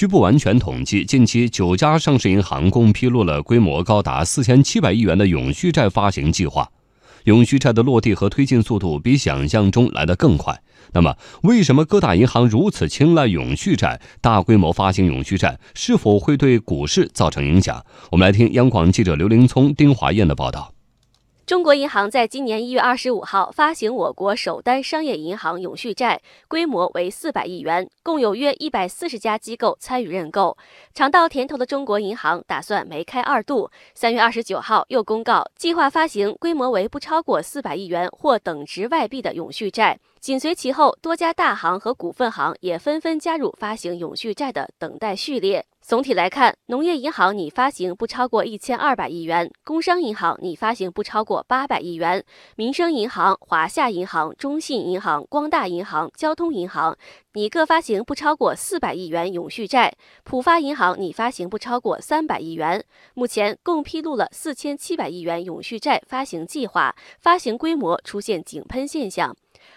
[0.00, 6.66] 据不完全统计，近期九家上市银行共披露了规模高达四千七百亿元的永续债发行计划。
[7.24, 10.58] 永续债的落地和推进速度比想象中来得更快。
[10.94, 14.00] 那么，为什么各大银行如此青睐永续债？
[14.22, 17.84] 大规模发行永续债是否会对股市造成影响？
[18.10, 20.72] 我们来听央广记者刘林聪、丁华燕的报道。
[21.50, 30.56] 中国银行在今年一月二十五号发行我国首单商业银行永续债，规模为四百亿元，共有约一百四十家机构参与认购。
[30.94, 39.98] 尝到甜头的中国银行打算梅开二度，三月二十九号又公告计划发行规模为不超过四百亿元或等值外币的永续债。
[40.20, 45.66] 紧随其后，多家大行和股份行也纷纷加入发行永续债的等待序列。
[45.80, 52.22] 总体来看，农业银行拟发行不超过一千二百亿元，工商银行拟发行不超过八百亿元，
[52.54, 56.96] 民生银行、华夏银行、中信银行、光大银行、交通银行
[57.32, 62.84] 拟各发行不超过四百亿元永续债，浦发银行拟发行不超过三百亿元。
[63.14, 69.34] 目前共披露了四千七百亿元永续债发行计划，发行规模出现井喷现象。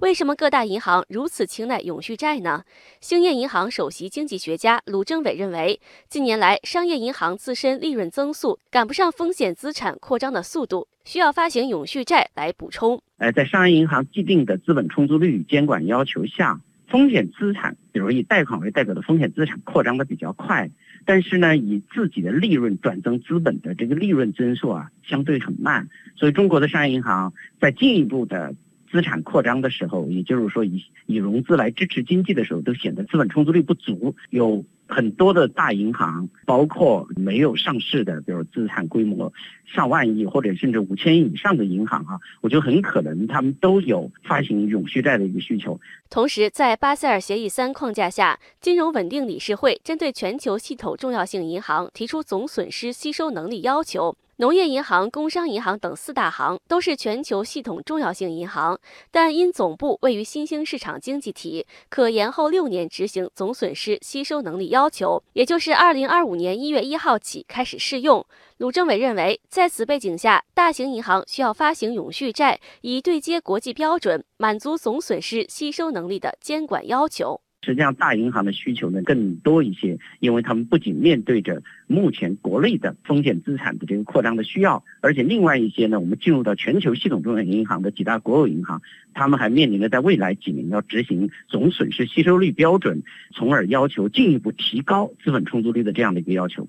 [0.00, 2.64] 为什么各大银行如此青睐永续债呢？
[3.00, 13.00] 兴业银行首席经济学家鲁政委认为，近年来商业银行自身利润增速赶不上风险资产扩张的速度，需要发行永续债来补充。
[13.16, 20.70] 呃，在商业银行既定的资本充足率监管要求下，风险资产，比如以贷款为代表的风险资产扩张的比较快，
[21.06, 25.88] 但是呢，以自己的利润转增资本的这个利润增速啊，相对很慢。
[26.16, 28.54] 所以，中国的商业银行在进一步的。
[28.90, 34.14] 资产扩张的时候，也就是说以以融资来支持经济的时候，都显得资本充足率不足。
[34.30, 39.32] 有很多的大银行，包括没有上市的，比如资产规模
[39.66, 45.78] 上万亿或者甚至五千亿以上的银行啊，我觉得很可能他们都有发行永续债的一个需求。
[46.08, 54.16] 同时，在巴塞尔协议三框架下，金融稳定理事会针对全球系统重要性银行提出总损失吸收能力要求。
[54.38, 58.78] 农业银行、工商银行等四大行都是全球系统重要性银行，
[59.10, 68.22] 但因总部位于新兴市场经济体，可延后六年执行总损失吸收能力要求，也就是二零二五年一月一号起开始适用。
[68.58, 77.40] 鲁政委认为，在此背景下，大型银行需要发行永续债，以对接国际标准，满足总损失吸收能力的监管要求。
[77.66, 88.80] 实际上，大银行的需求呢更多一些，因为他们不仅面对着目前国内的风险资产的这个扩张的需要，而且另外一些呢，我们进入到全球系统重要银行的几大国有银行，
[89.14, 93.02] 他们还面临着在未来几年要执行总损失吸收率标准，
[93.34, 96.68] 从而要求进一步提高资本充足率的这样的一个要求。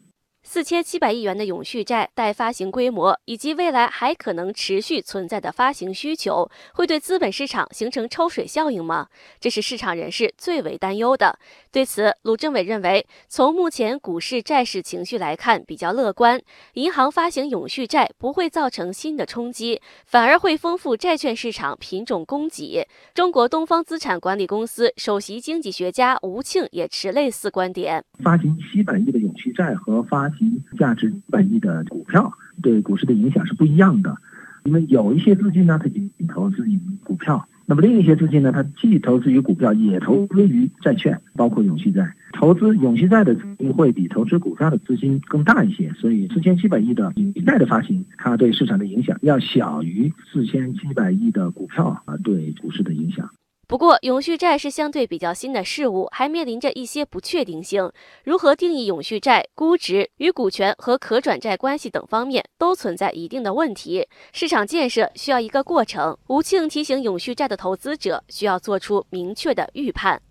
[0.50, 9.10] 四千七百亿元的永续债待发行规模，以及未来还可能持续存在的发行需求，会对资本市场形成抽水效应吗？
[9.42, 11.38] 这是市场人士最为担忧的。
[11.70, 16.42] 对此，鲁政委认为，从目前股市债市情绪来看，比较乐观。
[16.76, 22.88] 银行发行永续债不会造成新的冲击，反而会丰富债券市场品种供给。
[23.14, 30.30] 中国东方资产管理公司首席经济学家吴庆也持类似观点：发行七百亿的永续债和发
[30.78, 32.32] 价值百亿的股票
[32.62, 34.16] 对股市的影响是不一样的，
[34.64, 42.14] 因为有一些资金呢，它仅投资于股票；那么另一些资金呢，它既投资于股票，也投资于债券，包括永续债。
[42.34, 53.30] 投资永续债的资金会比投资股票的资金更大一些，所以四千七百亿的永续债的发行，它对市场的影响要小于四千七百亿的股票啊对股市的影响。
[53.70, 57.92] 不过，永续债是相对比较新的事物，还面临着一些不确定性。
[58.24, 64.08] 如何定义永续债、估值与股权和可转债关系等方面，都存在一定的问题。
[64.32, 66.18] 市场建设需要一个过程。
[66.28, 70.22] 吴庆提醒，永续债的投资者需要做出明确的预判。